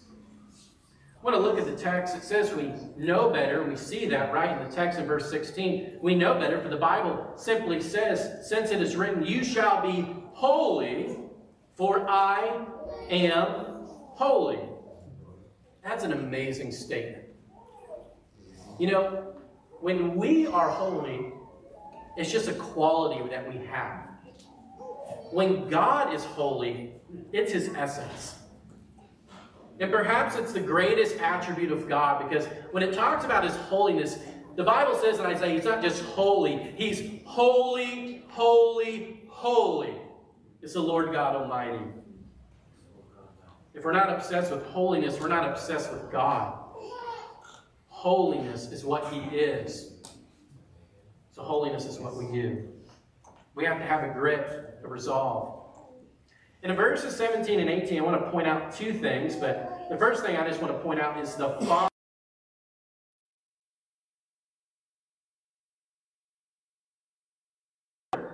[1.21, 2.17] I want to look at the text.
[2.17, 3.63] It says we know better.
[3.63, 5.99] We see that right in the text in verse 16.
[6.01, 10.17] We know better, for the Bible simply says, Since it is written, You shall be
[10.33, 11.19] holy,
[11.75, 12.65] for I
[13.11, 14.61] am holy.
[15.85, 17.25] That's an amazing statement.
[18.79, 19.35] You know,
[19.81, 21.35] when we are holy,
[22.17, 24.09] it's just a quality that we have.
[25.33, 26.95] When God is holy,
[27.31, 28.40] it's his essence.
[29.81, 34.19] And perhaps it's the greatest attribute of God because when it talks about his holiness,
[34.57, 39.95] the Bible says in Isaiah, he's not just holy, he's holy, holy, holy.
[40.61, 41.83] It's the Lord God Almighty.
[43.73, 46.59] If we're not obsessed with holiness, we're not obsessed with God.
[47.87, 50.03] Holiness is what He is.
[51.33, 52.69] So, holiness is what we do.
[53.55, 55.61] We have to have a grit, a resolve.
[56.63, 60.25] In verses 17 and 18, I want to point out two things, but the first
[60.25, 61.89] thing I just want to point out is the Father.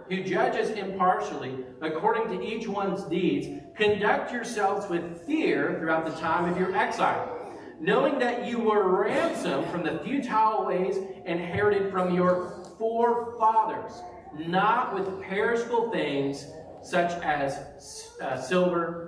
[0.08, 6.48] who judges impartially according to each one's deeds, conduct yourselves with fear throughout the time
[6.48, 12.64] of your exile, knowing that you were ransomed from the futile ways inherited from your
[12.78, 14.00] forefathers,
[14.38, 16.46] not with perishable things
[16.82, 19.05] such as uh, silver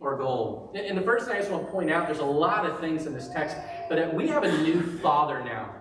[0.00, 0.74] or gold.
[0.74, 3.06] And the first thing I just want to point out, there's a lot of things
[3.06, 3.56] in this text,
[3.88, 5.74] but we have a new father now.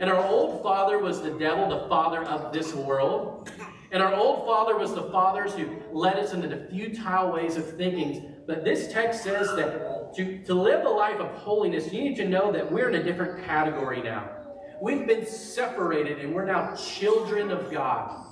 [0.00, 3.50] And our old father was the devil, the father of this world.
[3.90, 7.76] And our old father was the fathers who led us into the futile ways of
[7.76, 8.34] thinking.
[8.46, 12.28] But this text says that to, to live a life of holiness, you need to
[12.28, 14.30] know that we're in a different category now.
[14.80, 18.24] We've been separated and we're now children of God.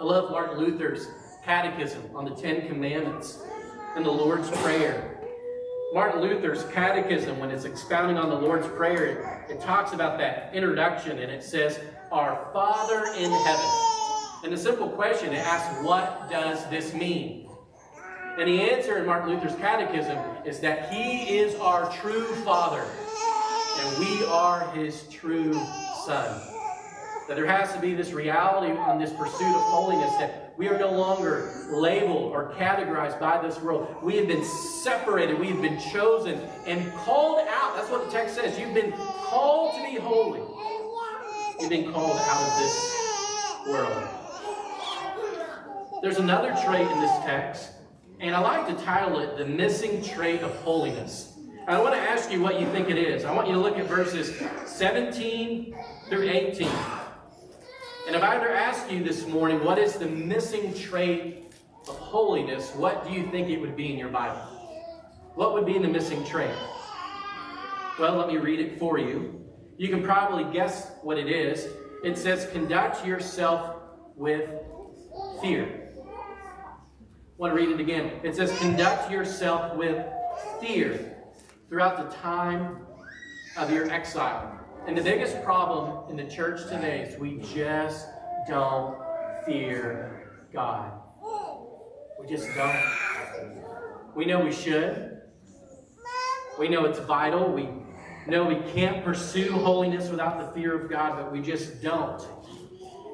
[0.00, 1.06] I love Martin Luther's
[1.44, 3.38] catechism on the Ten Commandments
[3.96, 5.18] and the Lord's Prayer.
[5.94, 11.18] Martin Luther's catechism, when it's expounding on the Lord's Prayer, it talks about that introduction
[11.18, 11.80] and it says,
[12.12, 13.70] Our Father in heaven.
[14.44, 17.48] And the simple question it asks, What does this mean?
[18.38, 22.84] And the answer in Martin Luther's catechism is that He is our true Father
[23.78, 25.54] and we are His true
[26.04, 26.42] Son.
[27.28, 30.78] That there has to be this reality on this pursuit of holiness that we are
[30.78, 33.94] no longer labeled or categorized by this world.
[34.02, 37.76] We have been separated, we have been chosen and called out.
[37.76, 38.58] That's what the text says.
[38.58, 40.40] You've been called to be holy.
[41.60, 43.06] You've been called out of this
[43.68, 44.08] world.
[46.02, 47.72] There's another trait in this text,
[48.20, 51.32] and I like to title it The Missing Trait of Holiness.
[51.66, 53.24] I want to ask you what you think it is.
[53.24, 55.74] I want you to look at verses 17
[56.08, 56.68] through 18.
[58.06, 61.52] And if I were to ask you this morning, what is the missing trait
[61.88, 64.40] of holiness, what do you think it would be in your Bible?
[65.34, 66.54] What would be the missing trait?
[67.98, 69.44] Well, let me read it for you.
[69.76, 71.66] You can probably guess what it is.
[72.04, 73.76] It says, conduct yourself
[74.14, 74.50] with
[75.42, 75.90] fear.
[75.98, 76.78] I
[77.38, 78.20] want to read it again.
[78.22, 80.06] It says, conduct yourself with
[80.60, 81.16] fear
[81.68, 82.86] throughout the time
[83.56, 84.60] of your exile.
[84.86, 88.06] And the biggest problem in the church today is we just
[88.46, 88.96] don't
[89.44, 90.92] fear God.
[92.20, 92.84] We just don't.
[94.14, 95.22] We know we should.
[96.56, 97.52] We know it's vital.
[97.52, 97.68] We
[98.28, 102.24] know we can't pursue holiness without the fear of God, but we just don't.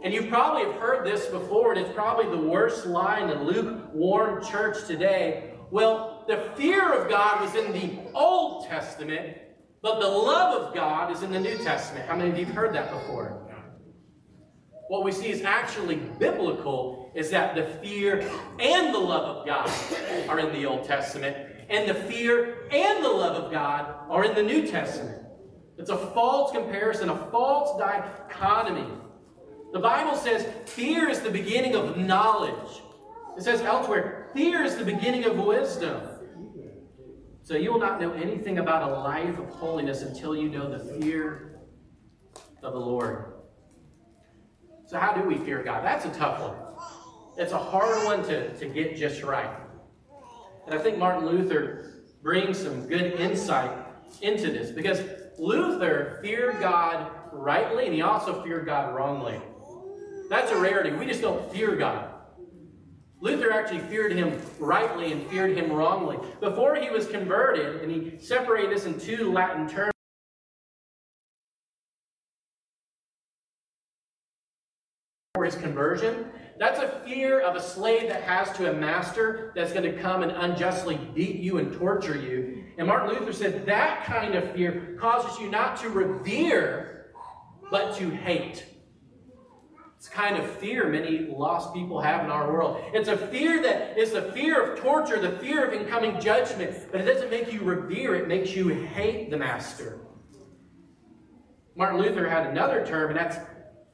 [0.04, 4.44] And you probably have heard this before, and it's probably the worst line in lukewarm
[4.44, 5.54] church today.
[5.70, 9.38] Well, the fear of God was in the Old Testament,
[9.82, 12.08] but the love of God is in the New Testament.
[12.08, 13.38] How many of you have heard that before?
[14.88, 18.20] What we see is actually biblical is that the fear
[18.58, 19.70] and the love of God
[20.28, 21.36] are in the Old Testament,
[21.68, 25.18] and the fear and the love of God are in the New Testament.
[25.78, 28.86] It's a false comparison, a false dichotomy.
[29.72, 32.82] The Bible says fear is the beginning of knowledge.
[33.36, 36.02] It says elsewhere, fear is the beginning of wisdom.
[37.44, 40.78] So you will not know anything about a life of holiness until you know the
[40.78, 41.59] fear
[42.62, 43.33] of the Lord.
[44.87, 45.85] So, how do we fear God?
[45.85, 46.57] That's a tough one.
[47.37, 49.50] It's a hard one to, to get just right.
[50.66, 53.70] And I think Martin Luther brings some good insight
[54.20, 55.02] into this because
[55.38, 59.40] Luther feared God rightly and he also feared God wrongly.
[60.28, 60.92] That's a rarity.
[60.92, 62.12] We just don't fear God.
[63.22, 66.18] Luther actually feared him rightly and feared him wrongly.
[66.40, 69.92] Before he was converted, and he separated this in two Latin terms.
[75.35, 76.26] For his conversion,
[76.58, 80.24] that's a fear of a slave that has to a master that's going to come
[80.24, 82.64] and unjustly beat you and torture you.
[82.76, 87.12] And Martin Luther said that kind of fear causes you not to revere,
[87.70, 88.66] but to hate.
[90.02, 92.82] It's kind of fear many lost people have in our world.
[92.92, 97.00] It's a fear that is the fear of torture, the fear of incoming judgment, but
[97.00, 100.00] it doesn't make you revere, it makes you hate the master.
[101.76, 103.36] Martin Luther had another term, and that's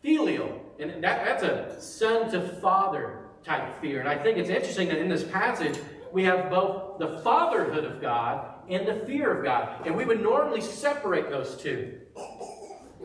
[0.00, 0.58] filial.
[0.78, 4.00] And that, that's a son to father type fear.
[4.00, 5.78] And I think it's interesting that in this passage,
[6.10, 9.86] we have both the fatherhood of God and the fear of God.
[9.86, 12.00] And we would normally separate those two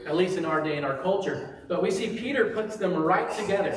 [0.06, 1.64] at least in our day and our culture.
[1.68, 3.72] But we see Peter puts them right together.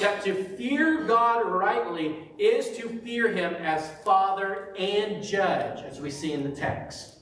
[0.00, 6.10] That to fear God rightly is to fear him as Father and Judge, as we
[6.10, 7.20] see in the text.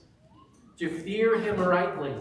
[0.78, 2.12] To fear him rightly.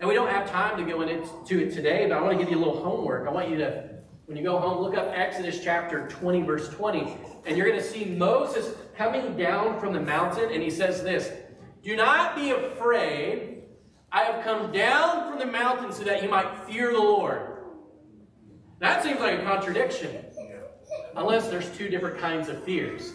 [0.00, 2.50] And we don't have time to go into it today, but I want to give
[2.50, 3.28] you a little homework.
[3.28, 3.90] I want you to,
[4.26, 7.86] when you go home, look up Exodus chapter 20, verse 20, and you're going to
[7.86, 11.32] see Moses coming down from the mountain, and he says this
[11.82, 13.57] Do not be afraid
[14.10, 17.42] I have come down from the mountain so that you might fear the Lord.
[18.80, 20.24] That seems like a contradiction.
[21.16, 23.12] Unless there's two different kinds of fears.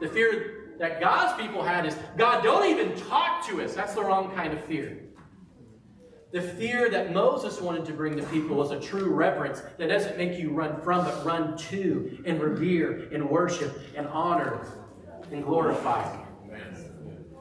[0.00, 3.74] The fear that God's people had is God, don't even talk to us.
[3.74, 4.98] That's the wrong kind of fear.
[6.32, 10.16] The fear that Moses wanted to bring to people was a true reverence that doesn't
[10.16, 14.66] make you run from, but run to and revere and worship and honor
[15.30, 16.16] and glorify.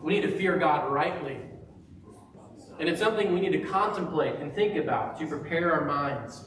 [0.03, 1.37] We need to fear God rightly
[2.81, 6.45] And it's something we need to contemplate and think about to prepare our minds.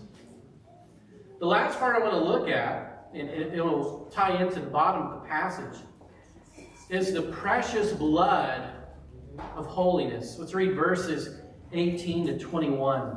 [1.39, 5.07] The last part I want to look at, and it will tie into the bottom
[5.07, 5.81] of the passage,
[6.91, 8.69] is the precious blood
[9.55, 10.37] of holiness.
[10.37, 13.17] Let's read verses 18 to 21.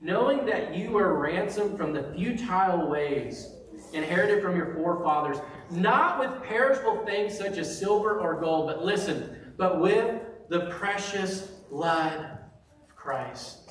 [0.00, 3.52] Knowing that you were ransomed from the futile ways
[3.92, 5.36] inherited from your forefathers,
[5.70, 11.51] not with perishable things such as silver or gold, but listen, but with the precious
[11.72, 12.12] blood
[12.82, 13.70] of Christ,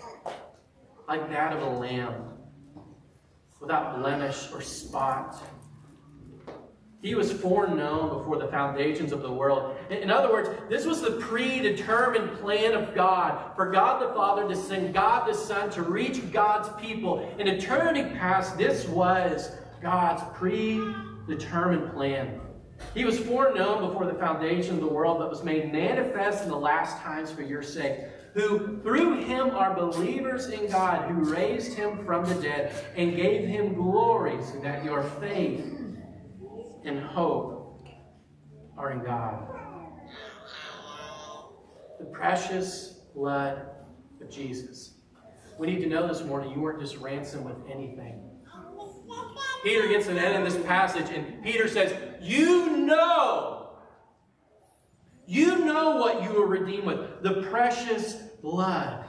[1.08, 2.16] like that of a lamb,
[3.60, 5.40] without blemish or spot.
[7.04, 9.78] He was foreknown before the foundations of the world.
[9.92, 14.56] In other words, this was the predetermined plan of God for God the Father to
[14.56, 17.32] send God the Son to reach God's people.
[17.38, 22.42] In eternity past, this was God's predetermined plan.
[22.94, 26.58] He was foreknown before the foundation of the world, but was made manifest in the
[26.58, 28.02] last times for your sake,
[28.34, 33.48] who through him are believers in God, who raised him from the dead and gave
[33.48, 35.66] him glory, so that your faith
[36.84, 37.86] and hope
[38.78, 39.48] are in God.
[42.00, 43.68] The precious blood
[44.22, 44.96] of Jesus.
[45.60, 48.28] We need to know this morning you weren't just ransomed with anything.
[49.64, 53.70] Peter gets an end in this passage, and Peter says, You know,
[55.26, 59.06] you know what you were redeemed with the precious blood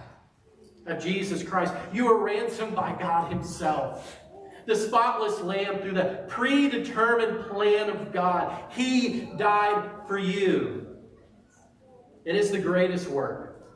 [0.86, 1.74] of Jesus Christ.
[1.92, 4.18] You were ransomed by God Himself.
[4.66, 8.72] The spotless lamb through the predetermined plan of God.
[8.72, 10.86] He died for you.
[12.24, 13.66] It is the greatest work.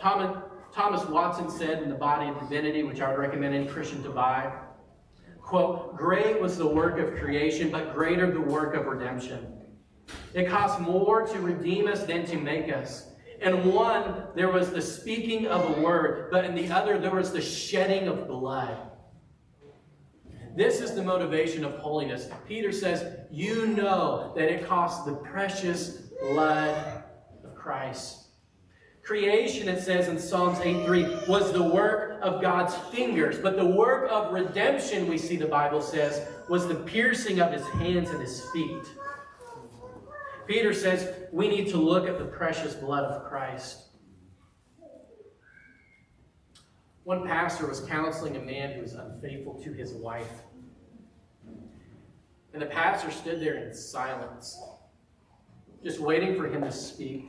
[0.00, 0.36] Thomas,
[0.72, 4.10] Thomas Watson said in The Body of Divinity, which I would recommend any Christian to
[4.10, 4.52] buy,
[5.46, 9.46] Quote, great was the work of creation, but greater the work of redemption.
[10.34, 13.12] It cost more to redeem us than to make us.
[13.40, 17.30] In one, there was the speaking of a word, but in the other, there was
[17.32, 18.76] the shedding of blood.
[20.56, 22.28] This is the motivation of holiness.
[22.48, 27.04] Peter says, You know that it costs the precious blood
[27.44, 28.30] of Christ.
[29.04, 33.38] Creation, it says in Psalms 8.3, was the work of God's fingers.
[33.38, 37.66] But the work of redemption, we see the Bible says, was the piercing of his
[37.68, 38.84] hands and his feet.
[40.46, 43.82] Peter says we need to look at the precious blood of Christ.
[47.04, 50.42] One pastor was counseling a man who was unfaithful to his wife.
[52.52, 54.58] And the pastor stood there in silence,
[55.84, 57.28] just waiting for him to speak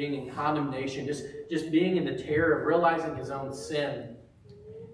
[0.00, 4.16] being in condemnation, just, just being in the terror of realizing his own sin.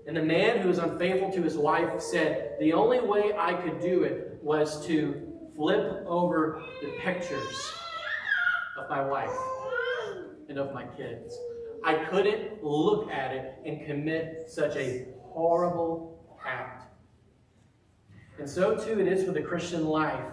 [0.08, 3.78] And the man who was unfaithful to his wife said, The only way I could
[3.78, 7.72] do it was to flip over the pictures
[8.76, 9.30] of my wife
[10.48, 11.38] and of my kids.
[11.84, 16.82] I couldn't look at it and commit such a horrible act.
[18.40, 20.32] And so too it is for the Christian life.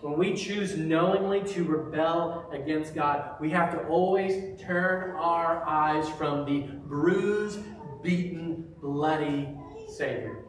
[0.00, 6.08] When we choose knowingly to rebel against God, we have to always turn our eyes
[6.10, 7.58] from the bruised,
[8.02, 9.48] beaten, bloody
[9.96, 10.44] Savior.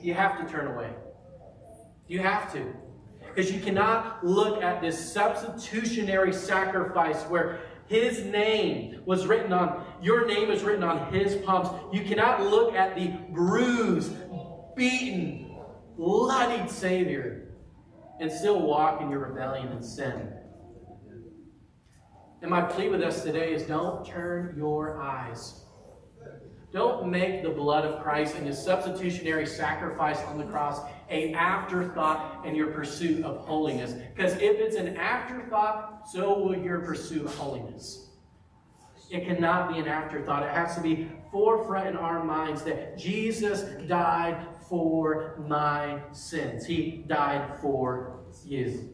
[0.00, 0.90] You have to turn away.
[2.08, 2.74] You have to.
[3.20, 10.26] Because you cannot look at this substitutionary sacrifice where his name was written on, your
[10.26, 11.68] name is written on his palms.
[11.92, 14.14] You cannot look at the bruised,
[14.74, 15.54] beaten,
[15.96, 17.41] bloodied Savior
[18.20, 20.32] and still walk in your rebellion and sin.
[22.40, 25.60] And my plea with us today is don't turn your eyes.
[26.72, 32.46] Don't make the blood of Christ and his substitutionary sacrifice on the cross a afterthought
[32.46, 33.92] in your pursuit of holiness.
[34.14, 38.08] Because if it's an afterthought, so will your pursuit of holiness.
[39.10, 40.42] It cannot be an afterthought.
[40.42, 46.64] It has to be forefront in our minds that Jesus died for my sins.
[46.64, 48.88] He died for you.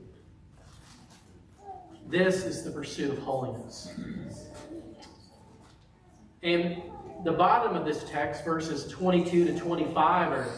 [2.09, 3.95] This is the pursuit of holiness.
[6.43, 6.83] And
[7.23, 10.49] the bottom of this text, verses 22 to 25, are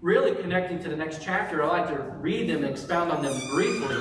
[0.00, 1.64] really connecting to the next chapter.
[1.64, 3.96] I'd like to read them and expound on them briefly.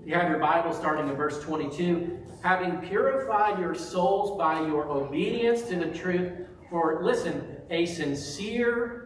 [0.00, 2.18] If You have your Bible starting in verse 22.
[2.42, 6.32] Having purified your souls by your obedience to the truth,
[6.68, 8.99] for, listen, a sincere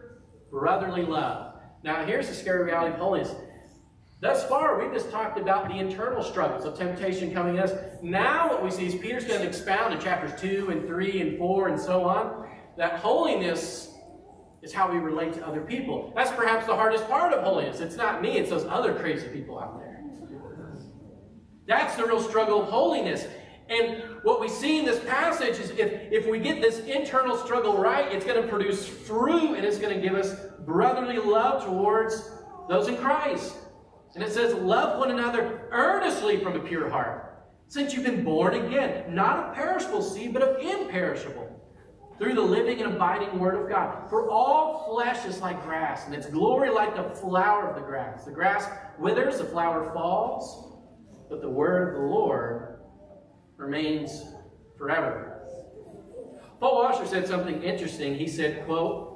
[0.49, 1.53] brotherly love.
[1.83, 3.33] Now, here's the scary reality of holiness.
[4.21, 7.99] Thus far, we've just talked about the internal struggles of temptation coming at us.
[8.01, 11.37] Now, what we see is Peter's going to expound in chapters 2 and 3 and
[11.37, 13.93] 4 and so on that holiness
[14.61, 16.11] is how we relate to other people.
[16.15, 17.79] That's perhaps the hardest part of holiness.
[17.79, 20.01] It's not me, it's those other crazy people out there.
[21.67, 23.25] That's the real struggle of holiness.
[23.69, 27.77] And what we see in this passage is if, if we get this internal struggle
[27.77, 30.35] right, it's going to produce fruit and it's going to give us
[30.65, 32.29] brotherly love towards
[32.69, 33.55] those in Christ.
[34.13, 38.53] And it says, Love one another earnestly from a pure heart, since you've been born
[38.53, 41.49] again, not of perishable seed, but of imperishable,
[42.19, 44.09] through the living and abiding Word of God.
[44.09, 48.25] For all flesh is like grass, and its glory like the flower of the grass.
[48.25, 50.77] The grass withers, the flower falls,
[51.29, 52.74] but the Word of the Lord
[53.57, 54.23] remains
[54.77, 55.41] forever.
[56.59, 58.15] Paul Washer said something interesting.
[58.15, 59.11] He said, quote,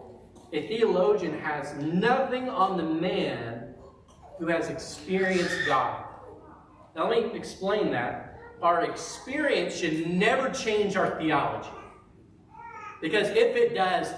[0.52, 3.76] a theologian has nothing on the man
[4.40, 6.06] who has experienced God.
[6.96, 8.40] Now, let me explain that.
[8.62, 11.70] Our experience should never change our theology.
[13.02, 14.14] Because if it does,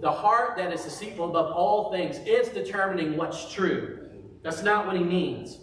[0.00, 4.08] the heart that is deceitful above all things is determining what's true.
[4.42, 5.58] That's not what he means.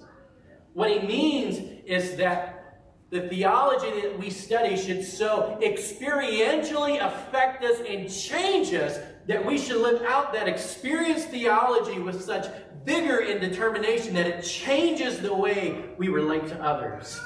[0.74, 2.55] What he means is that
[3.16, 9.58] the theology that we study should so experientially affect us and change us that we
[9.58, 12.48] should live out that experienced theology with such
[12.84, 17.18] vigor and determination that it changes the way we relate to others.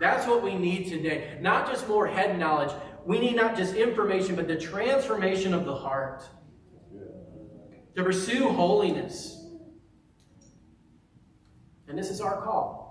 [0.00, 1.36] That's what we need today.
[1.42, 2.72] Not just more head knowledge.
[3.04, 6.24] We need not just information, but the transformation of the heart.
[7.96, 9.44] To pursue holiness.
[11.86, 12.81] And this is our call.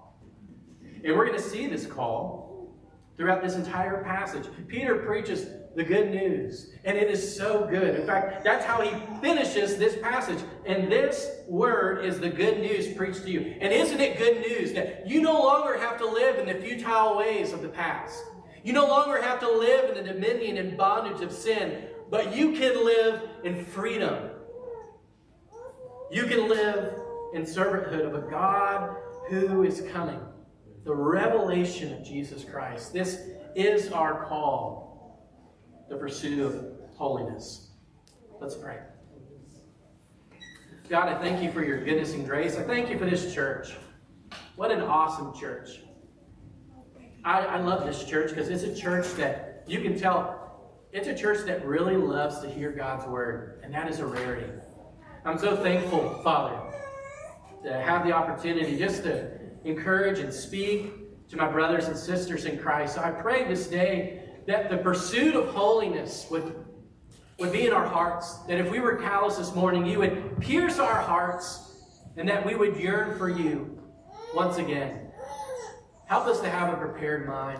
[1.03, 2.71] And we're going to see this call
[3.17, 4.45] throughout this entire passage.
[4.67, 6.71] Peter preaches the good news.
[6.83, 7.95] And it is so good.
[7.95, 8.91] In fact, that's how he
[9.21, 10.39] finishes this passage.
[10.65, 13.55] And this word is the good news preached to you.
[13.61, 17.17] And isn't it good news that you no longer have to live in the futile
[17.17, 18.21] ways of the past?
[18.63, 22.51] You no longer have to live in the dominion and bondage of sin, but you
[22.51, 24.29] can live in freedom.
[26.11, 26.93] You can live
[27.33, 28.97] in servanthood of a God
[29.29, 30.19] who is coming.
[30.83, 32.91] The revelation of Jesus Christ.
[32.93, 33.19] This
[33.55, 34.91] is our call
[35.89, 36.65] the pursuit of
[36.95, 37.71] holiness.
[38.39, 38.79] Let's pray.
[40.89, 42.57] God, I thank you for your goodness and grace.
[42.57, 43.73] I thank you for this church.
[44.55, 45.81] What an awesome church.
[47.23, 50.41] I, I love this church because it's a church that you can tell
[50.91, 54.51] it's a church that really loves to hear God's word, and that is a rarity.
[55.23, 56.59] I'm so thankful, Father,
[57.63, 62.57] to have the opportunity just to encourage and speak to my brothers and sisters in
[62.57, 62.95] Christ.
[62.95, 66.65] So I pray this day that the pursuit of holiness would,
[67.39, 68.37] would be in our hearts.
[68.47, 71.75] That if we were callous this morning, you would pierce our hearts
[72.17, 73.79] and that we would yearn for you
[74.33, 75.07] once again.
[76.05, 77.59] Help us to have a prepared mind.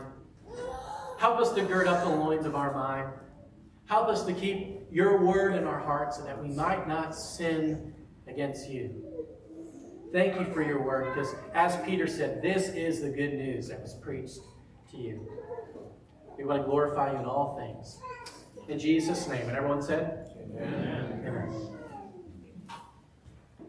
[1.18, 3.08] Help us to gird up the loins of our mind.
[3.86, 7.94] Help us to keep your word in our hearts so that we might not sin
[8.28, 9.04] against you.
[10.12, 13.82] Thank you for your work because, as Peter said, this is the good news that
[13.82, 14.40] was preached
[14.92, 15.32] to you.
[16.38, 18.00] We want to glorify you in all things.
[18.68, 19.48] In Jesus' name.
[19.48, 20.34] And everyone said?
[20.38, 21.24] Amen.
[21.26, 21.81] Amen.